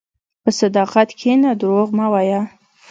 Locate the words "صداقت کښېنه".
0.59-1.49